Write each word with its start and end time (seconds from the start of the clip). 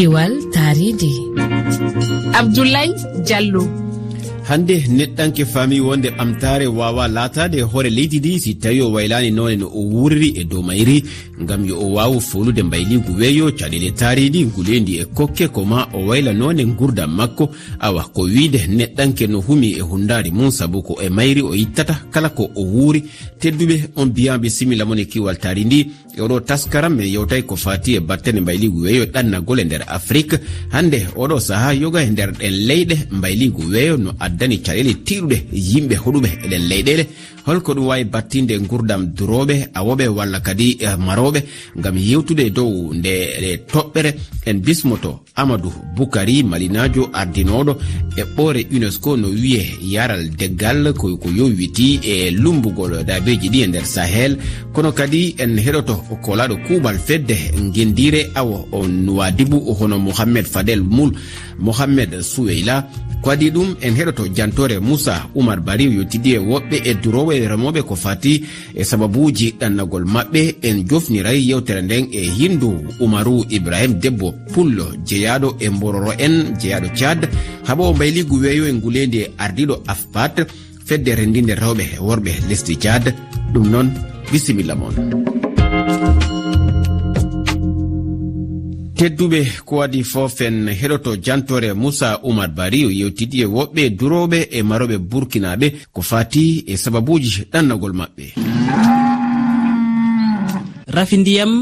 kiwal 0.00 0.32
taridi. 0.50 1.12
Abdoulaye 2.32 2.94
diallo. 3.26 3.68
Hande 4.48 4.76
neɗɗanke 4.96 5.44
fami 5.44 5.80
wonde 5.80 6.08
ɓamtare 6.10 6.66
wawa 6.66 7.08
latade 7.08 7.60
hoore 7.62 7.90
leydi 7.90 8.18
ndi 8.18 8.40
si 8.40 8.54
tawi 8.54 8.80
o 8.82 8.90
waylani 8.92 9.30
none 9.30 9.56
no 9.56 9.66
o 9.68 9.80
wurri 9.92 10.28
e 10.40 10.44
dow 10.44 10.62
mayri 10.62 11.04
gam 11.46 11.64
yo 11.68 11.76
o 11.78 11.92
wawa 11.94 12.20
folude 12.20 12.62
mbayligu 12.62 13.12
weeyo 13.18 13.50
caɗele 13.52 13.90
taaridi 13.94 14.44
guleydi 14.44 14.98
e 14.98 15.04
kokke 15.04 15.48
koma 15.48 15.86
o 15.94 16.06
wayla 16.06 16.32
none 16.32 16.64
gurdam 16.64 17.14
makko 17.14 17.50
awa 17.78 18.02
ko 18.14 18.22
wiide 18.22 18.66
neɗɗanke 18.68 19.28
no 19.28 19.40
humi 19.40 19.70
e 19.78 19.80
hundari 19.80 20.30
mum 20.32 20.50
saabu 20.50 20.82
ko 20.82 20.98
e 21.02 21.08
mayri 21.08 21.42
o 21.42 21.54
yittata 21.54 21.94
kala 22.10 22.28
ko 22.30 22.50
o 22.56 22.62
wuuri 22.62 23.04
tedduɓe 23.40 23.90
on 23.96 24.06
biyaɓe 24.10 24.40
bisimilla 24.42 24.84
mon 24.84 24.98
e 24.98 25.04
kiwal 25.04 25.36
taari 25.38 25.64
ndi 25.64 25.86
oɗo 26.18 26.40
taskaram 26.40 27.00
e 27.00 27.06
yewtay 27.06 27.42
ko 27.42 27.56
fati 27.56 27.94
e 27.96 28.00
battane 28.00 28.40
mbayligu 28.40 28.82
weeyo 28.82 29.04
ɗannagol 29.06 29.60
e 29.60 29.64
nder 29.64 29.84
afrique. 29.86 30.38
Hande 30.70 31.06
oɗo 31.16 31.40
saaha 31.40 31.72
yoga 31.74 32.02
e 32.02 32.10
nder 32.10 32.32
ɗen 32.32 32.54
leyɗe 32.68 32.96
mbayligu 33.10 33.62
weeyo 33.70 33.96
no 33.96 34.10
addani 34.18 34.58
caɗele 34.58 34.94
tiɗuɗe 35.06 35.36
yimɓe 35.52 35.94
hoɗuɓe 35.96 36.28
eɗen 36.44 36.68
leyɗele. 36.68 37.06
Holko 37.46 37.74
ɗum 37.74 37.86
wawi 37.86 38.04
battinde 38.04 38.58
gurdam 38.68 39.12
duroɓe 39.16 39.70
awoɓe 39.74 40.08
walla 40.08 40.40
kadi 40.40 40.76
eh, 40.80 40.96
maroɓe 40.98 41.40
gam 41.76 41.96
yewtude 41.96 42.50
dow 42.50 42.92
nde 42.92 43.12
ɗe 43.40 43.50
toɓɓere. 43.72 44.14
En 44.46 44.54
bismoto 44.60 45.20
amadou 45.34 45.72
boukari 45.96 46.42
malinajo 46.42 47.10
ardinoɗo 47.12 47.76
e 48.16 48.22
ɓoore 48.36 48.66
unesco 48.72 49.16
no 49.16 49.28
wiye 49.28 49.64
yaral 49.82 50.30
deggal 50.36 50.92
ko 50.92 51.18
yowiti 51.36 52.00
e 52.02 52.30
lumbugol 52.30 53.04
dabeji 53.04 53.48
ɗi 53.48 53.62
e 53.62 53.66
nder 53.66 53.86
sahel. 53.86 54.36
Kono 54.72 54.92
kadi 54.92 55.34
en 55.38 55.56
heɗoto 55.58 55.94
kolaɗo 56.16 56.56
kuuɓal 56.66 56.98
fedde 56.98 57.36
guendire 57.74 58.30
awo 58.34 58.66
nuwadibu 58.86 59.74
hono 59.78 59.98
mouhammed 59.98 60.46
fadel 60.46 60.82
moul 60.82 61.12
mouhammed 61.58 62.20
souweyla 62.20 62.86
ko 63.22 63.30
waɗi 63.30 63.50
ɗum 63.50 63.74
en 63.82 63.94
heɗoto 63.94 64.24
jantore 64.34 64.80
moussa 64.80 65.28
oumar 65.34 65.60
bariw 65.60 65.92
yottidi 65.92 66.34
e 66.34 66.38
woɓɓe 66.38 66.76
e 66.84 66.94
durowo 66.94 67.32
e 67.32 67.48
remoɓe 67.48 67.82
ko 67.82 67.94
fati 67.94 68.44
e 68.74 68.84
sababuji 68.84 69.54
ɗannagol 69.60 70.04
maɓɓe. 70.04 70.54
En 70.62 70.86
jofniray 70.88 71.38
yewtere 71.48 71.82
nden 71.82 72.08
e 72.12 72.20
hindu 72.38 72.70
oumarou 73.00 73.44
ibrahim 73.50 74.00
debbo 74.00 74.34
pullo 74.52 74.86
jeyaɗo 75.06 75.56
e 75.60 75.68
mbororo 75.68 76.12
en 76.18 76.56
jeyaɗo 76.60 76.88
thiad 76.96 77.28
haɓa 77.66 77.82
o 77.82 77.94
mbayligu 77.94 78.36
weeyo 78.40 78.66
e 78.66 78.72
nguleydi 78.72 79.18
e 79.18 79.30
ardiɗo 79.38 79.82
afpat 79.86 80.46
fedde 80.86 81.14
rendinde 81.14 81.54
rewɓe 81.54 81.84
e 81.96 81.98
worɓe 82.00 82.32
lesdi 82.48 82.76
thiad 82.76 83.14
ɗum 83.52 83.70
noon 83.70 83.88
bisimilla 84.32 84.74
moon 84.74 85.39
tedduɓe 89.00 89.40
ko 89.64 89.76
waɗi 89.80 90.00
fof 90.12 90.40
en 90.46 90.68
heɗoto 90.80 91.10
jantore 91.24 91.72
moussa 91.74 92.20
oumar 92.22 92.50
bari 92.56 92.84
o 92.84 92.90
yewtidi 92.90 93.40
e 93.40 93.46
woɓɓe 93.46 93.82
duroɓe 93.98 94.38
e 94.56 94.62
maroɓe 94.62 94.96
burkinaɓe 95.10 95.66
ko 95.94 96.00
fati 96.02 96.64
e 96.66 96.76
sababuji 96.76 97.30
ɗannagol 97.52 97.94
maɓɓe. 98.00 98.24
Rafi 100.96 101.16
ndiyam 101.18 101.52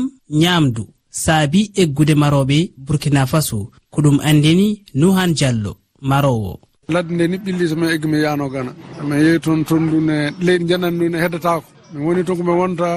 ñamdu 0.43 0.83
saabi 1.11 1.61
eggude 1.83 2.15
maroɓe 2.23 2.59
burkina 2.77 3.27
faso 3.27 3.71
ko 3.93 3.99
ɗum 4.03 4.19
andini 4.29 4.83
nuhan 4.95 5.33
diallo 5.39 5.73
marowo. 6.03 6.59
Ladde 6.89 7.13
nde 7.15 7.25
ni 7.29 7.37
ɓilli 7.45 7.69
somin 7.69 7.91
eggi 7.95 8.09
mi 8.09 8.19
yano 8.25 8.49
gana. 8.49 8.73
Min 9.07 9.19
yehi 9.25 9.39
toon 9.41 9.65
tondune 9.65 10.33
leydi 10.41 10.65
janandune 10.71 11.19
heddotako 11.23 11.78
min 11.93 12.03
woni 12.07 12.23
toon 12.27 12.37
komi 12.39 12.55
wonta 12.61 12.89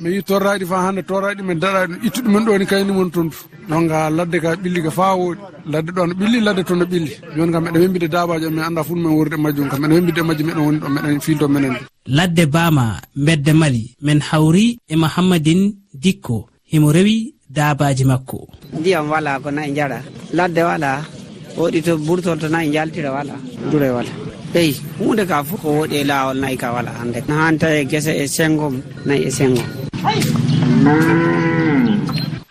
mi 0.00 0.08
yi 0.14 0.20
torraɗi 0.28 0.64
fa 0.70 0.76
hande 0.84 1.02
torraɗi 1.10 1.42
min 1.48 1.58
daɗaɗi 1.62 1.86
ɗum 1.94 2.04
ittu 2.06 2.20
ɗumen 2.24 2.44
ɗo 2.46 2.52
ni 2.60 2.66
kayni 2.70 2.92
mon 2.98 3.10
tontu 3.14 3.38
donc 3.70 3.90
ha 3.94 4.00
ladde 4.18 4.36
ka 4.44 4.50
ɓilli 4.62 4.80
ka 4.86 4.90
fa 4.98 5.06
woɗi 5.20 5.38
ladde 5.72 5.90
ɗo 5.96 6.02
no 6.08 6.14
ɓilli 6.20 6.38
ladde 6.46 6.62
to 6.68 6.74
no 6.80 6.84
ɓilli. 6.92 7.12
Joni 7.36 7.52
kam 7.54 7.62
meɗen 7.64 7.80
wembide 7.82 8.08
dabaji 8.14 8.44
o 8.48 8.50
min 8.56 8.64
anda 8.68 8.82
fuu 8.86 8.96
min 9.02 9.12
wordi 9.18 9.36
majjum 9.44 9.68
kam. 9.70 9.78
Meɗen 9.82 9.94
wembide 9.96 10.22
majjum 10.28 10.46
meɗen 10.48 10.64
woni 10.66 10.78
ɗo 10.82 10.88
meɗen 10.94 11.20
filto 11.26 11.46
menen 11.54 11.74
ɗo 11.76 11.80
ladde 12.16 12.44
bama 12.54 12.84
bedde 13.26 13.52
mali. 13.60 13.84
Min 14.06 14.20
hawri 14.28 14.66
e 14.92 14.94
mahammadin 15.02 15.60
dikko. 16.02 16.36
Himo 16.72 16.88
rewi 16.96 17.16
dabaji 17.56 18.04
makko. 18.10 18.38
Ndiyam 18.78 19.06
wala 19.12 19.40
ko 19.42 19.48
nayi 19.56 19.70
jaɗa 19.78 19.98
ladde 20.38 20.60
wala 20.68 20.90
woɗi 21.58 21.78
to 21.86 21.92
ɓurtol 22.06 22.38
to 22.40 22.46
nayi 22.48 22.72
jaltira 22.74 23.10
wala 23.16 23.34
dure 23.70 23.88
wala 23.96 24.12
ɓey 24.54 24.70
hunde 24.98 25.22
ka 25.30 25.36
fof 25.48 25.60
ko 25.62 25.68
woɗi 25.78 25.96
e 26.02 26.04
lawol 26.10 26.36
nayi 26.42 26.56
ka 26.62 26.68
wala 26.74 26.90
hande 26.98 27.18
no 27.28 27.34
han 27.40 27.54
tawi 27.60 27.84
guese 27.90 28.12
e 28.22 28.24
sengo 28.36 28.66
nayi 29.06 29.20
e 29.28 29.30
sengo 29.38 29.62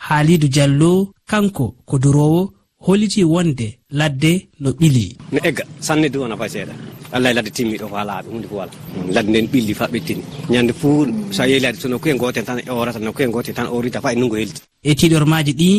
haalidou 0.08 0.50
diallo 0.56 0.92
kanko 1.30 1.66
ko 1.90 1.96
durowo 2.04 2.42
holiti 2.86 3.24
wonde 3.24 3.68
ladde 4.00 4.32
no 4.62 4.70
ɓili. 4.80 5.06
No 5.32 5.40
egga 5.44 5.64
sanne 5.80 6.08
du 6.14 6.20
wona 6.22 6.38
fay 6.38 6.50
seeɗa. 6.56 6.74
Allah 7.16 7.34
ladde 7.36 7.52
timmiɗo 7.56 7.86
ko 7.92 7.96
laaɓe 8.10 8.28
hunde 8.34 8.48
fo 8.50 8.56
wala 8.62 8.72
mm, 8.72 9.12
ladde 9.16 9.30
nden 9.30 9.48
ɓilli 9.54 9.74
fa 9.80 9.86
ɓettini. 9.94 10.24
Ñande 10.50 10.74
fuu 10.80 11.06
so 11.36 11.44
yehi 11.44 11.76
so 11.82 11.88
nokkuye 11.90 12.14
gotel 12.22 12.46
tan 12.46 12.60
e 12.60 12.70
orata 12.72 13.00
nokkuye 13.00 13.28
gotel 13.36 13.56
tan 13.56 13.68
orita 13.76 14.02
fa 14.02 14.14
e 14.14 14.16
nungo 14.16 14.36
helti. 14.38 14.62
E 14.84 14.92
tiɗormaji 15.00 15.54
ɗi 15.62 15.70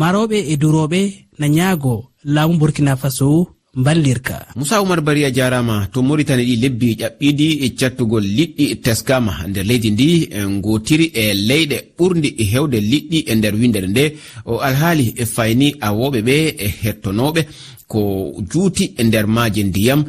maroɓe 0.00 0.36
e 0.52 0.54
duroɓe 0.62 1.00
na 1.38 1.46
ñaago 1.48 1.94
laamu 2.24 2.54
burkina 2.60 2.96
faso 2.96 3.28
ballirka 3.74 4.46
moussa 4.54 4.80
oumar 4.82 5.00
bari 5.00 5.24
a 5.24 5.30
jarama 5.32 5.88
to 5.92 6.02
maritani 6.02 6.44
ɗi 6.44 6.56
lebbi 6.62 6.88
ƴaɓɓiɗi 7.00 7.46
e 7.64 7.68
cattugol 7.78 8.24
liɗɗi 8.36 8.64
e 8.72 8.76
teskama 8.84 9.32
nder 9.48 9.64
leydi 9.64 9.90
ndi 9.90 10.28
en 10.38 10.60
gotiri 10.60 11.06
e 11.14 11.32
leyɗe 11.48 11.76
ɓurdi 11.96 12.28
e 12.42 12.44
hewde 12.52 12.78
liɗɗi 12.80 13.18
e 13.30 13.34
nder 13.34 13.54
windere 13.54 13.88
nde. 13.88 14.04
O 14.44 14.58
alhaali 14.68 15.14
e 15.16 15.24
fayni 15.24 15.68
awoɓe 15.80 16.20
ɓe 16.28 16.34
e 16.64 16.66
hettonoɓe 16.82 17.40
ko 17.92 18.32
juuti 18.50 18.84
e 18.96 19.02
nder 19.04 19.26
maaje 19.26 19.62
ndiyam 19.64 20.00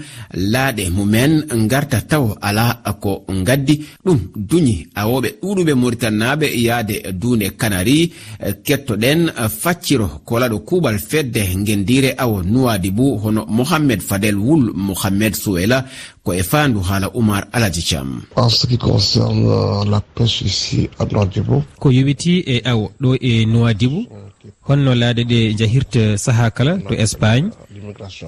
laaɗe 0.52 0.84
mumen 0.96 1.34
ngarta 1.64 2.00
taw 2.12 2.26
ala 2.48 2.66
ko 3.04 3.12
gaddi 3.48 3.76
ɗum 4.06 4.20
duñi 4.50 4.76
awoɓe 5.02 5.30
ɗuɗuɓe 5.42 5.74
mauritanaɓe 5.82 6.48
yaade 6.66 6.96
duune 7.22 7.46
kanari 7.60 8.12
kettoɗen 8.66 9.22
facciro 9.62 10.08
kolaɗo 10.28 10.58
kuuɓal 10.68 10.98
fedde 11.10 11.42
gendire 11.66 12.10
awo 12.24 12.38
nuwadi 12.44 12.90
bu 12.98 13.06
hono 13.24 13.42
mohammed 13.58 14.02
fadel 14.10 14.38
wul 14.38 14.64
mohammed 14.88 15.34
souela 15.36 15.86
ko 16.24 16.34
e 16.34 16.44
faandu 16.44 16.80
haala 16.88 17.08
oumar 17.14 17.44
alaji 17.52 17.82
cam 17.90 18.10
ko 21.82 21.88
yowiti 21.92 22.34
e 22.54 22.62
awo 22.72 22.92
ɗo 23.02 23.10
e 23.22 23.46
nuwadibu 23.46 24.00
holno 24.68 24.92
laade 25.02 25.24
ɗe 25.32 25.40
jahirta 25.60 26.04
saaha 26.26 26.46
kala 26.58 26.74
to 26.88 26.94
espagne 27.04 27.50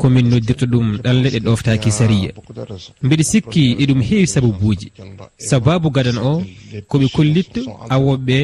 komin 0.02 0.26
noddirta 0.32 0.66
ɗum 0.72 0.88
ɗalle 1.04 1.28
ɗe 1.34 1.40
ɗoftaki 1.46 1.92
sariya. 2.00 2.32
Mbiɗa 3.04 3.24
sikki 3.32 3.64
eɗum 3.82 4.00
e 4.02 4.06
heewi 4.10 4.28
sababuji 4.34 4.88
sababu 5.50 5.88
gadan 5.96 6.18
o 6.30 6.32
koɓe 6.90 7.08
kollitta 7.16 7.62
awoɓeɓe 7.94 8.38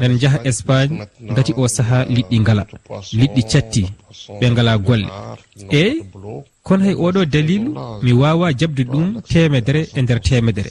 nan 0.00 0.12
jaaha 0.20 0.38
espagne 0.50 0.96
gati 1.36 1.52
o 1.60 1.62
saaha 1.76 1.98
liɗɗi 2.14 2.36
ngala 2.42 2.62
liɗɗi 3.20 3.42
catti 3.50 3.82
ɓe 4.40 4.46
ngala 4.52 4.72
golle. 4.86 5.08
Eyyi 5.78 6.02
kono 6.66 6.82
hay 6.86 6.94
oɗo 7.04 7.20
dalilu 7.32 7.70
mi 8.04 8.12
wawa 8.20 8.46
jabde 8.58 8.82
ɗum 8.92 9.08
temedere 9.30 9.80
e 9.96 10.00
nder 10.02 10.20
temedere 10.26 10.70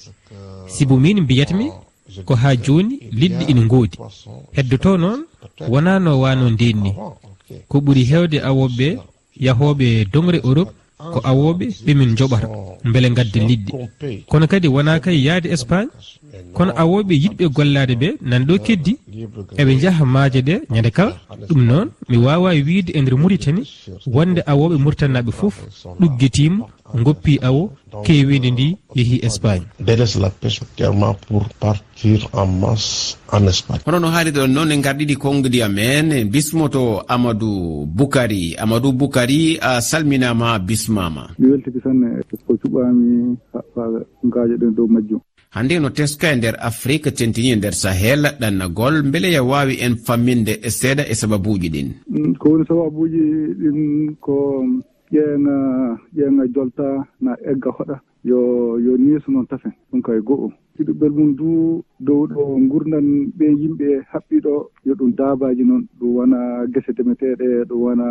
sibo 0.74 0.96
min 1.04 1.18
mbiyatmi 1.24 1.66
ko 2.28 2.34
ha 2.42 2.50
joni 2.66 2.96
liɗɗi 3.20 3.44
ina 3.52 3.64
goodi 3.72 3.98
heddoto 4.56 4.92
noon 5.04 5.22
wona 5.72 6.00
no 6.00 6.12
wano 6.24 6.46
ndenni 6.50 6.92
ko 7.70 7.76
ɓuuri 7.86 8.04
hewde 8.12 8.38
awoɓeɓe 8.50 8.88
yahoɓe 9.46 9.88
dongre 10.14 10.40
europe 10.50 10.72
ko 11.14 11.20
awoɓe 11.30 11.66
ɓemin 11.86 12.12
joɓata 12.18 12.48
beele 12.92 13.10
gadde 13.18 13.40
liɗɗi 13.50 13.72
kono 14.30 14.46
kadi 14.52 14.68
wona 14.76 15.00
kay 15.04 15.18
yaade 15.28 15.48
espagne? 15.56 15.90
kono 16.54 16.72
awoɓe 16.82 17.14
yiɗɓe 17.24 17.46
gollade 17.56 17.96
ɓe 18.02 18.08
nan 18.22 18.46
ɗo 18.48 18.58
keddi? 18.66 18.94
Eɓe 19.60 19.72
jaaha 19.82 20.06
maaje 20.06 20.42
ɗe 20.48 20.56
ñande 20.74 20.92
kala 20.92 21.14
ɗum 21.50 21.62
noon 21.70 21.88
mi 22.10 22.18
wawa 22.18 22.50
wiide 22.68 22.92
e 22.98 23.02
nder 23.02 23.16
muritani 23.18 23.62
wonde 24.08 24.42
awoɓe 24.52 24.76
muritannaɓe 24.84 25.32
foof 25.40 25.56
ɗuggetima 26.00 26.66
goppi 27.06 27.40
awo 27.48 27.72
kewide 28.06 28.50
ndi 28.52 28.78
yeehi 28.96 29.18
espagne. 29.26 29.66
Hono 33.86 34.00
no 34.00 34.08
haalirde 34.08 34.40
on 34.42 34.48
noon 34.54 34.72
en 34.72 34.82
garɗiɗi 34.82 35.16
konngodiya 35.18 35.70
men 35.70 36.30
bismoto 36.32 37.04
amadou 37.08 37.86
boukari 37.86 38.56
amadou 38.58 38.92
boukari 38.94 39.58
a 39.62 39.82
salminama 39.82 40.60
bismama 40.60 41.30
mi 41.40 41.48
weltiki 41.52 41.80
tan 41.84 42.00
ko 42.48 42.54
cuɓami 42.62 43.38
haɓɓa 43.54 43.84
gaajo 44.34 44.56
ɗen 44.62 44.74
dow 44.76 44.88
majjum. 44.88 45.22
hande 45.56 45.80
no 45.80 45.90
teska 45.90 46.32
e 46.34 46.36
nder 46.36 46.56
afrika 46.60 47.12
tentini 47.12 47.50
e 47.52 47.56
nder 47.56 47.74
sahel 47.74 48.22
ɗannagol 48.42 48.96
beele 49.12 49.30
ya 49.32 49.44
wawi 49.44 49.76
en 49.86 49.96
famminde 50.06 50.54
e 50.68 50.70
seeɗa 50.80 51.04
e 51.12 51.16
sababuji 51.16 51.70
ɗin. 51.74 51.90
Mm, 52.10 52.34
ko 52.40 52.50
woni 52.50 52.66
sababuji 52.68 53.24
ɗin 53.62 54.16
ko 54.26 54.36
ƴeeŋa 55.14 55.56
ƴeeŋa 56.18 56.44
jolta 56.56 56.88
na 57.22 57.32
egga 57.52 57.70
hoɗa. 57.78 57.96
Yo 58.24 58.40
yo 58.86 58.98
niiso 58.98 59.32
noon 59.32 59.46
tafen 59.46 59.72
ɗum 59.92 60.02
kay 60.02 60.20
go'o. 60.28 60.50
Hiɗuɓel 60.78 61.12
mum 61.18 61.36
du 61.36 61.84
dow 62.00 62.26
ɗo 62.28 62.44
gurdan 62.72 63.08
ɓe 63.38 63.46
yimɓe 63.62 63.88
haɓɓiɗo 64.12 64.54
yo 64.86 64.94
ɗum 64.96 65.12
daabaji 65.16 65.64
noon. 65.64 65.86
Ɗum 66.00 66.16
wona 66.16 66.66
gese 66.74 66.92
demeteɗe 66.98 67.66
ɗum 67.70 67.80
wona 67.84 68.06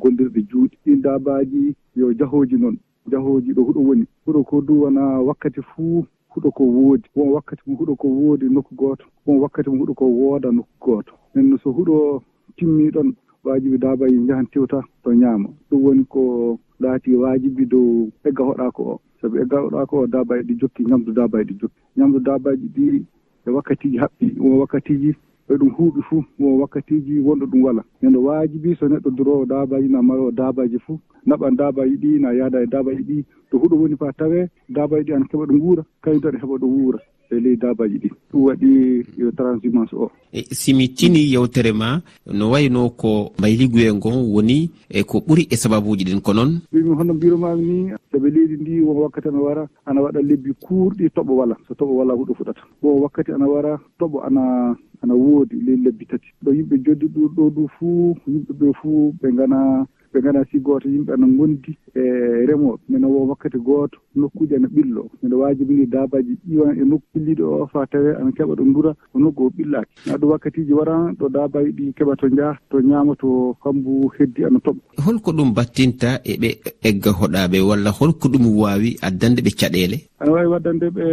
gollirɗe 0.00 0.40
juuɗi 0.50 0.76
ɗin 0.84 1.00
daabaji 1.02 1.74
yo 1.94 2.12
jahoji 2.18 2.56
noon 2.58 2.76
jahoji 3.10 3.52
ɗo 3.54 3.62
huɗo 3.66 3.80
woni. 3.88 4.04
Huɗo 4.26 4.42
ko 4.44 4.60
du 4.60 4.80
wona 4.82 5.02
wakkati 5.22 5.62
fuu 5.62 6.04
huɗo 6.34 6.50
ko 6.52 6.64
woodi 6.64 7.08
won 7.16 7.28
wakkati 7.32 7.62
mo 7.66 7.76
huɗo 7.76 7.96
ko 7.96 8.08
woodi 8.08 8.46
nokku 8.48 8.74
gooto 8.74 9.04
won 9.26 9.38
wakkati 9.40 9.70
mo 9.70 9.76
huɗo 9.84 9.94
ko 9.94 10.04
wooda 10.06 10.50
nokku 10.52 10.74
gooto. 10.80 11.12
Nenno 11.34 11.58
so 11.62 11.70
huɗo 11.70 11.92
o 11.92 12.22
timmiɗon 12.56 13.14
wajibi 13.44 13.78
daabaji 13.78 14.26
jaahan 14.26 14.46
tewta 14.46 14.82
to 15.02 15.10
ñaama 15.14 15.48
ɗum 15.70 15.82
woni 15.84 16.04
ko 16.08 16.58
laati 16.80 17.14
wajibi 17.14 17.66
dow 17.66 18.08
egga 18.24 18.44
hoɗako 18.44 18.82
o. 18.82 19.00
Saabu 19.20 19.36
egga 19.38 19.58
hoɗako 19.60 19.96
o 19.98 20.06
daabaji 20.06 20.42
ɗi 20.48 20.54
jokki 20.60 20.84
ñamdu 20.84 21.12
daabaji 21.12 21.52
ɗi 21.52 21.58
jokki. 21.60 21.80
Ñamdu 21.96 22.18
daabaji 22.20 22.66
ɗi 22.74 23.04
e 23.46 23.50
wakkatiji 23.50 23.98
haɓɓi 23.98 24.38
won 24.38 24.58
wakkatiji 24.58 25.14
e 25.52 25.56
ɗum 25.58 25.70
huuɓi 25.76 26.00
fuu 26.08 26.24
won 26.38 26.60
wakkatiji 26.60 27.18
wonɗo 27.20 27.46
ɗum 27.46 27.62
wala. 27.62 27.82
Ene 28.02 28.18
waajibi 28.18 28.74
so 28.78 28.86
neɗɗo 28.88 29.10
durowo 29.16 29.44
daabaji 29.46 29.88
na 29.88 30.02
marowo 30.02 30.30
daabaji 30.30 30.78
fuu 30.78 30.98
naɓan 31.26 31.56
daabaji 31.56 31.96
ɗi 32.02 32.20
na 32.20 32.32
yaada 32.32 32.62
e 32.62 32.66
daabaji 32.66 33.02
ɗi 33.02 33.24
to 33.50 33.58
huuɗo 33.58 33.76
woni 33.80 33.96
fa 33.96 34.12
tawe 34.12 34.48
daabaji 34.68 35.04
ɗi 35.04 35.12
ana 35.14 35.24
keɓa 35.30 35.46
ɗo 35.46 35.54
guura 35.58 35.82
kañum 36.02 36.20
tan 36.22 36.32
ne 36.34 36.38
heeɓa 36.38 36.58
ɗo 36.58 36.66
wuura. 36.66 36.98
e 37.32 37.40
ley 37.40 37.56
dabaji 37.56 37.98
ɗi. 37.98 38.10
Ɗum 38.32 38.42
waɗi 38.44 38.70
yo 39.18 39.30
transhumance 39.32 39.94
o. 39.96 40.10
E 40.32 40.44
simi 40.54 40.88
tini 40.88 41.32
yewtere 41.32 41.72
ma 41.72 42.00
no 42.26 42.50
wayno 42.50 42.90
ko 42.90 43.32
mbayliguye 43.38 43.92
ngon 43.94 44.28
woni 44.32 44.70
e 44.88 45.02
ko 45.04 45.18
ɓuri 45.20 45.46
e 45.50 45.56
sababuji 45.56 46.04
ɗin 46.04 46.20
ko 46.20 46.32
noon 46.32 46.60
mbimi 46.72 46.94
hono 46.96 47.14
mbiromami 47.14 47.62
ni 47.62 47.92
saabi 48.12 48.30
leydi 48.30 48.56
ndi 48.60 48.80
won 48.80 48.96
wakkati 49.02 49.28
ana 49.28 49.38
wara 49.40 49.68
ana 49.86 50.00
waɗa 50.00 50.20
lebbi 50.22 50.52
kuurɗi 50.60 51.10
toɓo 51.10 51.32
wala 51.36 51.56
so 51.68 51.74
toɓo 51.74 51.92
wala 51.96 52.14
huɗo 52.14 52.34
fuɗata. 52.34 52.62
Won 52.82 53.02
wakkati 53.02 53.32
ana 53.32 53.46
wara 53.46 53.78
toɓo 53.98 54.24
ana 54.26 54.76
ana 55.02 55.14
woodi 55.14 55.56
ley 55.66 55.76
lebbi 55.76 56.06
tati. 56.06 56.28
Ɗo 56.44 56.52
yimɓe 56.54 56.76
joddi 56.84 57.06
ɗo 57.08 57.28
ɗo 57.36 57.50
du 57.50 57.68
fuu 57.78 58.16
yimɓe 58.26 58.52
ɓe 58.60 58.72
fuu 58.80 59.12
ɓe 59.20 59.28
gana 59.36 59.86
ɓe 60.12 60.20
gana 60.22 60.44
si 60.50 60.58
goto 60.60 60.88
yimɓe 60.88 61.16
ne 61.16 61.26
gondi 61.36 61.72
e 61.94 62.02
remoɓe 62.46 62.78
mino 62.88 63.08
wo 63.08 63.26
wakkati 63.30 63.58
goto 63.58 63.98
nokkuji 64.16 64.54
ene 64.54 64.68
ɓillo 64.68 65.08
mbiɗa 65.22 65.36
wajibini 65.36 65.86
dabaji 65.86 66.36
ƴiwan 66.48 66.78
e 66.80 66.84
nokku 66.84 67.06
ɓilliɗo 67.14 67.44
o 67.62 67.66
fa 67.72 67.86
tawe 67.86 68.10
ana 68.16 68.30
keeɓa 68.32 68.54
ɗo 68.54 68.64
duura 68.72 68.92
ko 69.12 69.18
nokku 69.18 69.42
o 69.46 69.50
ɓillaki 69.56 70.10
aɗum 70.14 70.30
wakkatiji 70.30 70.72
waran 70.72 71.14
ɗo 71.18 71.28
dabaji 71.28 71.70
ɗi 71.72 71.92
keeɓa 71.96 72.16
to 72.16 72.28
jaaha 72.28 72.58
to 72.70 72.80
ñaama 72.80 73.14
to 73.16 73.56
kambu 73.62 74.10
heddi 74.18 74.44
ana 74.44 74.58
toɓa 74.58 74.80
holko 75.04 75.30
ɗum 75.32 75.54
battinta 75.54 76.20
e 76.24 76.36
ɓe 76.36 76.48
egga 76.82 77.10
hoɗaɓe 77.10 77.58
walla 77.68 77.90
holko 77.90 78.28
ɗum 78.28 78.44
wawi 78.60 78.96
addande 79.02 79.40
ɓe 79.42 79.50
caɗele 79.60 79.96
ana 80.20 80.32
wawi 80.32 80.46
waddande 80.52 80.86
ɓe 80.90 81.04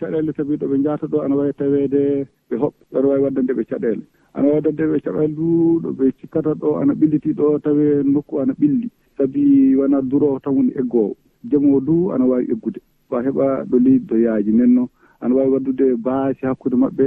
caɗele 0.00 0.32
tawi 0.32 0.56
ɗoɓe 0.56 0.82
jahata 0.84 1.06
ɗo 1.06 1.20
ana 1.24 1.34
wawi 1.36 1.52
tawede 1.58 2.26
ɓe 2.50 2.56
hoɓɓe. 2.56 2.80
Aɗa 2.96 3.06
wawi 3.08 3.22
waddande 3.22 3.52
ɓe 3.52 3.64
caɗele 3.70 4.02
ana 4.36 4.48
waɗa 4.52 4.70
nde 4.72 4.84
ɓe 4.90 4.96
caɓa 5.04 5.22
luuɗo 5.36 5.88
ɓe 5.98 6.04
cikkata 6.20 6.52
ɗo 6.60 6.76
ana 6.80 6.92
ɓilliti 6.94 7.32
ɗo 7.38 7.58
tawe 7.64 7.84
nokku 8.04 8.40
ana 8.40 8.52
ɓilli. 8.60 8.88
Saabi 9.16 9.74
wona 9.78 10.02
durowo 10.02 10.38
tan 10.44 10.54
woni 10.56 10.72
eggowo 10.80 11.16
jamowo 11.50 11.80
du 11.80 12.12
ana 12.12 12.24
wawi 12.26 12.44
eggude. 12.52 12.80
Fa 13.08 13.22
heɓa 13.24 13.64
ɗo 13.70 13.76
leydi 13.84 14.04
ɗo 14.08 14.16
yaaji 14.24 14.50
nden 14.52 14.74
noon 14.74 14.88
ana 15.20 15.34
wawi 15.34 15.50
waddude 15.52 15.96
baasi 15.96 16.46
hakkude 16.46 16.76
maɓɓe 16.76 17.04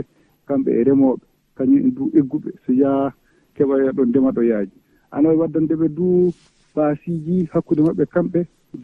kamɓe 0.47 0.69
e 0.79 0.83
remoɓe 0.83 1.21
kañum 1.55 1.77
en 1.85 1.91
du 1.95 2.09
egguɓe. 2.19 2.49
So 2.65 2.73
yaa 2.73 3.13
keɓa 3.55 3.93
ɗo 3.93 4.05
ndema 4.05 4.31
ɗo 4.31 4.41
yaaji 4.43 4.71
ana 5.11 5.29
wawi 5.29 5.39
waddande 5.41 5.73
ɓe 5.75 5.87
du 5.95 6.33
baasiji 6.75 7.45
hakkude 7.53 7.81
maɓɓe 7.81 8.05
kamɓe 8.13 8.39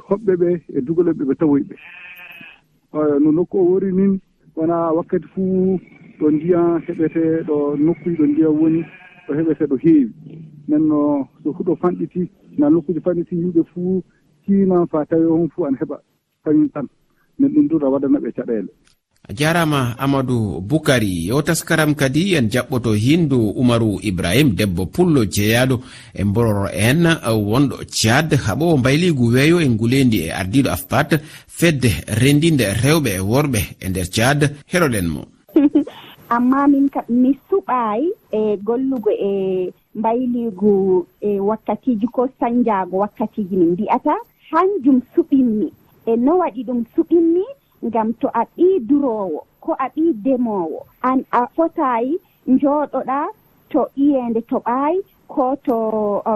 hoɓɓe 0.10 0.34
ɓe 0.42 0.50
e 0.78 0.82
dugaleɓe 0.82 1.24
ɓe 1.26 1.34
tawoyɓe. 1.36 1.76
No 3.24 3.32
nokku 3.32 3.58
o 3.58 3.64
wori 3.72 3.92
nin 3.92 4.20
wona 4.56 4.94
wakkati 4.94 5.28
fuu 5.34 5.80
ɗo 6.20 6.32
ndiyan 6.32 6.82
heɓete 6.88 7.24
ɗo 7.48 7.76
nokkuji 7.86 8.16
ɗo 8.20 8.26
ndiyan 8.28 8.54
woni 8.60 8.82
ɗo 9.28 9.32
heɓete 9.38 9.64
ɗo 9.72 9.76
heewi. 9.84 10.12
Nanno 10.68 11.28
so 11.44 11.50
huɗo 11.58 11.76
fanɗiti 11.82 12.22
na 12.58 12.70
nokkuji 12.70 13.00
fanɗiti 13.06 13.36
yimɓe 13.42 13.62
fuu 13.72 14.04
tiinan 14.46 14.88
fa 14.92 15.06
tawi 15.10 15.26
on 15.26 15.50
fuu 15.54 15.66
ana 15.66 15.78
heɓa. 15.82 15.98
Kañum 16.44 16.70
tan 16.74 16.88
nden 17.40 17.52
ɗum 17.54 17.68
duɗa 17.70 17.88
waɗanaɓe 17.94 18.30
caɗele 18.36 18.72
a 19.28 19.34
jarama 19.34 19.96
amadou 19.98 20.62
boukary 20.62 21.26
yo 21.28 21.42
taskaram 21.42 21.96
kadi 21.96 22.36
en 22.36 22.50
jaɓɓoto 22.50 22.94
hindu 22.94 23.38
umaru 23.58 24.00
ibrahim 24.04 24.56
debbo 24.56 24.86
pullo 24.86 25.26
jeeyaɗo 25.26 25.82
e 26.14 26.24
mbororo 26.24 26.68
en 26.70 27.02
wonɗo 27.50 27.76
thiad 27.90 28.30
haɓo 28.46 28.78
mbayligu 28.78 29.26
weeyo 29.34 29.60
e 29.60 29.68
ngulendi 29.70 30.18
e 30.28 30.30
ardiɗo 30.32 30.70
afpat 30.70 31.10
fedde 31.48 31.90
rendinde 32.22 32.66
rewɓe 32.84 33.10
e 33.18 33.22
worɓe 33.32 33.62
e 33.82 33.90
nder 33.90 34.08
thiad 34.14 34.40
heɗoɗen 34.72 35.08
mo. 35.08 35.22
amma 36.36 36.68
min 36.68 36.90
kam 36.90 37.06
mi 37.10 37.32
suɓaay 37.50 38.02
e 38.32 38.58
gollugo 38.68 39.12
e 39.12 39.72
mbayligu 39.96 41.06
e 41.22 41.40
wakkatiji 41.40 42.08
ko 42.16 42.28
sañjaago 42.40 42.96
wakkatiji 43.04 43.56
min 43.58 43.72
mbi'ata 43.74 44.16
hanjum 44.52 45.02
suɓinmi. 45.14 45.68
E 46.06 46.16
no 46.16 46.32
waɗi 46.42 46.62
ɗum 46.68 46.80
suɓinmi 46.96 47.44
ngam 47.88 48.14
to 48.20 48.28
a 48.34 48.44
ɓii 48.56 48.80
duroowo 48.88 49.40
ko 49.64 49.72
a 49.80 49.88
ɓii 49.96 50.14
demoowo. 50.24 50.80
An 51.02 51.26
a 51.32 51.48
fotaayi 51.56 52.18
njooɗoɗaa 52.48 53.28
to 53.70 53.88
iyeende 53.98 54.42
toɓaayi 54.42 55.00
ko 55.28 55.56
to 55.66 55.78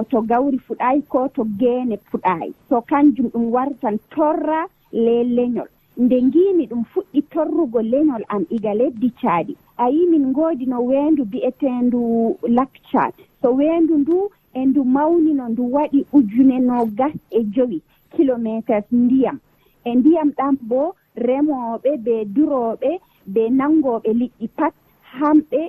to 0.10 0.22
gawri 0.22 0.58
fuɗaayi 0.68 1.02
ko 1.08 1.28
to 1.36 1.44
geene 1.60 1.96
fuɗaayi 2.12 2.54
so 2.70 2.82
kanjum 2.82 3.28
ɗum 3.34 3.46
wartan 3.54 4.00
torra 4.10 4.66
le 4.92 5.24
leñol 5.24 5.70
nde 6.04 6.18
ngimi 6.24 6.64
ɗum 6.72 6.84
fuɗɗi 6.92 7.22
torrugo 7.32 7.80
lenol 7.92 8.24
am 8.34 8.44
iga 8.56 8.74
leddi 8.80 9.10
caaɗi 9.22 9.54
a 9.78 9.86
yi 9.94 10.02
min 10.12 10.26
ngoodi 10.32 10.66
no 10.72 10.78
weendu 10.90 11.24
mbi'eteendu 11.26 12.02
lakcat 12.58 13.14
so 13.42 13.48
weendu 13.60 13.94
ndu 13.98 14.18
e 14.54 14.66
ndu 14.66 14.82
mawnino 14.96 15.50
ndu 15.50 15.64
waɗi 15.76 16.00
ujune 16.18 16.58
nogas 16.60 17.14
e 17.32 17.40
jowi 17.54 17.82
kilométres 18.16 18.86
ndiyam. 18.92 19.38
E 19.86 19.96
ndiyam 19.96 20.30
ɗam 20.38 20.56
bo 20.70 20.82
remooɓe 21.16 21.92
be 22.06 22.16
durooɓe 22.36 22.92
be 23.34 23.42
nanngooɓe 23.50 24.10
liɗɗi 24.20 24.48
pat 24.58 24.74
hamɓe 25.18 25.62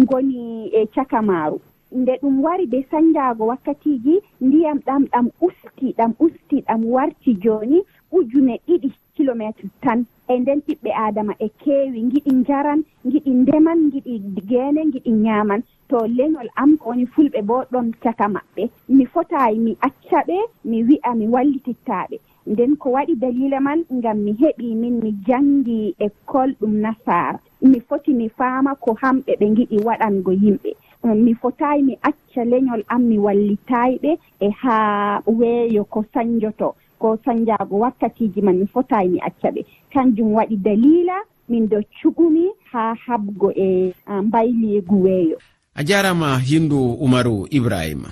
ngoni 0.00 0.40
e 0.78 0.86
caka 0.94 1.22
maaru. 1.22 1.58
Nde 2.00 2.12
ɗum 2.22 2.34
wari 2.44 2.64
ɓe 2.72 2.78
sañjaago 2.90 3.42
wakkatiiji 3.50 4.14
ndiyam 4.40 4.78
ɗam 4.86 5.02
ɗam 5.12 5.26
usti 5.46 5.86
ɗam 5.98 6.12
usti 6.24 6.56
ɗam 6.66 6.80
warti 6.94 7.30
jooni 7.42 7.78
ujune 8.16 8.54
ɗiɗi 8.66 8.88
kilométre 9.16 9.66
tan. 9.80 10.04
E 10.28 10.38
nden 10.38 10.60
ɓiɓɓe 10.66 10.90
adama 11.06 11.32
e 11.38 11.48
keewi 11.62 12.00
giɗi 12.12 12.32
njaran 12.40 12.80
giɗi 13.12 13.30
ndeman 13.42 13.90
giɗi 13.92 14.14
geene 14.50 14.82
giɗi 14.92 15.10
ñaaman. 15.24 15.60
To 15.88 16.06
leñol 16.06 16.48
am 16.56 16.70
woni 16.84 17.04
fulɓe 17.06 17.40
bo 17.48 17.56
ɗon 17.72 17.92
caka 18.02 18.26
maɓɓe. 18.34 18.62
Mi 18.88 19.04
fotaayi 19.12 19.58
mi 19.58 19.72
acca 19.86 20.18
ɓe 20.28 20.36
mi 20.64 20.82
wi'a 20.88 21.10
mi 21.14 21.26
wallitittaɓe 21.34 22.16
nden 22.46 22.76
ko 22.76 22.90
waɗi 22.90 23.14
dalila 23.22 23.60
man 23.60 23.84
ngam 23.92 24.18
mi 24.24 24.32
heɓi 24.40 24.74
min 24.74 24.94
mi 25.02 25.10
janngi 25.26 25.94
école 26.06 26.54
ɗum 26.60 26.74
nasara 26.80 27.38
mi 27.60 27.78
foti 27.80 28.12
mi 28.14 28.28
faama 28.28 28.74
ko 28.74 28.90
hamɓe 29.02 29.32
ɓe 29.40 29.46
giɗi 29.56 29.78
waɗango 29.84 30.32
yimɓe. 30.42 30.70
Um, 31.04 31.18
mi 31.24 31.34
fotayi 31.34 31.82
mi 31.82 31.98
acca 32.02 32.44
leñol 32.44 32.82
am 32.88 33.02
mi 33.08 33.18
wallitayi 33.18 33.98
ɓe 34.02 34.18
e 34.40 34.48
haa 34.62 35.20
weeyo 35.26 35.84
ko 35.84 36.04
sañjoto 36.14 36.74
ko 37.02 37.18
soñjaago 37.24 37.78
wakkatiji 37.82 38.40
man 38.46 38.56
mi 38.62 38.66
fotayi 38.66 39.08
mi 39.08 39.18
acca 39.28 39.48
ɓe. 39.54 39.60
Kanjum 39.92 40.28
waɗi 40.38 40.56
dalila 40.56 41.16
min 41.48 41.66
do 41.68 41.78
cuɓumi 41.98 42.44
haa 42.72 42.94
habgo 43.06 43.50
e 43.56 43.92
mbayligu 44.26 45.02
weeyo. 45.04 45.36
A 45.74 45.82
jarama 45.84 46.38
hindu 46.38 46.78
umaru 47.04 47.46
ibrahima. 47.50 48.08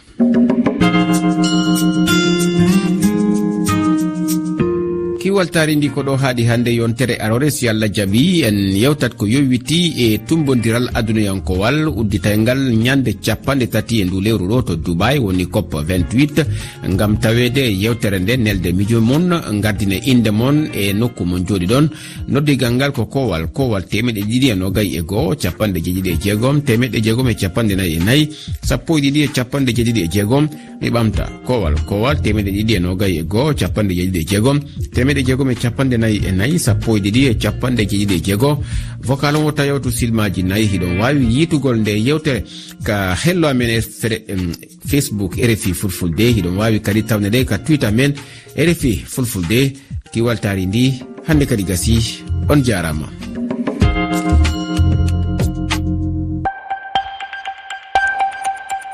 waltare 5.30 5.75
ndi 5.75 5.88
ko 5.90 6.02
ɗo 6.02 6.16
haaɗi 6.16 6.44
hannde 6.44 6.70
yontere 6.75 7.14
arore 7.20 7.50
si 7.50 7.68
allah 7.68 7.88
jaɓi 7.92 8.42
en 8.44 8.58
yewtat 8.76 9.14
ko 9.16 9.26
yowiti 9.26 9.94
e 9.99 10.18
tumbodiral 10.26 10.90
adunayankowal 10.94 11.88
udditaygal 11.88 12.60
ñande 12.84 13.14
capanɗe 13.25 13.66
tati 13.68 14.00
e 14.00 14.04
ndu 14.04 14.20
lewru 14.20 14.46
ɗo 14.49 14.62
to 14.62 14.76
dubai 14.76 15.18
woni 15.18 15.46
cop 15.46 15.72
28 15.75 16.44
ngam 16.88 17.18
tawede 17.18 17.62
yewtere 17.82 18.18
nde 18.18 18.37
nelde 18.37 18.72
mijo 18.72 19.00
mon 19.00 19.30
gardine 19.60 20.00
inde 20.04 20.30
mon 20.30 20.68
e 20.75 20.92
nokku 20.92 21.25
mon 21.25 21.44
jooɗi 21.46 21.66
ɗon. 21.66 21.88
Noddigal 22.28 22.72
ngal 22.75 22.92
ko 22.92 23.06
kowal 23.06 23.46
kowal 23.52 23.82
temeɗe 23.87 24.20
ɗiɗi 24.22 24.50
e 24.50 24.54
nogayi 24.54 24.96
e 24.99 25.02
goho 25.02 25.34
capanɗe 25.37 25.78
jeeɗiɗi 25.84 26.10
e 26.10 26.16
jeegom 26.22 26.62
temeɗe 26.62 27.00
jeegom 27.02 27.28
e 27.28 27.34
capanɗe 27.34 27.75
nayi 27.76 27.94
e 27.96 27.99
nayyi 28.04 28.28
sappo 28.62 28.99
e 28.99 29.00
ɗiɗi 29.00 29.20
e 29.22 29.28
capanɗe 29.28 29.70
jeeɗiɗi 29.76 30.00
e 30.04 30.08
jeegom 30.08 30.49
mi 30.80 30.88
ɓamta. 30.90 31.25
Kowal 31.46 31.75
kowal 31.88 32.20
temeɗe 32.22 32.50
ɗiɗi 32.50 32.75
e 32.76 32.78
nogayi 32.80 33.18
e 33.18 33.22
goho 33.25 33.54
capanɗe 33.54 33.92
jeeɗiɗi 33.94 34.18
e 34.18 34.25
jeegom 34.30 34.58
temeɗe 34.94 35.19
temedde 35.20 35.26
jeegom 35.26 35.50
e 35.50 35.54
capanɗe 35.54 35.96
nayyi 35.98 36.20
e 36.26 36.32
nayyi 36.32 36.58
sappo 36.58 36.96
e 36.96 37.00
ɗiɗi 37.00 37.30
e 37.30 37.34
capanɗe 37.34 37.84
jeeɗiɗi 37.88 38.14
e 38.14 38.20
jeego. 38.22 38.62
Vocal 39.02 39.36
on 39.36 39.44
wotta 39.44 39.64
yewtu 39.66 39.90
silmaji 39.90 40.42
nayyi 40.42 40.66
hiɗon 40.66 40.98
wawi 40.98 41.26
yitugol 41.26 41.76
nde 41.78 41.90
yewtere 41.90 42.44
ka 42.84 43.14
hello 43.14 43.48
amen 43.48 43.70
e 43.70 43.80
facebook 44.86 45.36
rfi 45.36 45.72
fulfulde. 45.74 46.32
Hiɗon 46.36 46.56
wawi 46.56 46.80
kadi 46.80 47.02
tawne 47.02 47.30
ɗe 47.30 47.44
ka 47.44 47.58
twitter 47.58 47.92
men 47.92 48.14
rfi 48.56 49.04
fulfulde. 49.06 49.72
Kiwaltari 50.12 50.66
ndi 50.66 51.02
hande 51.26 51.46
kadi 51.46 51.62
gasi 51.64 52.24
on 52.48 52.62
jarama 52.62 53.19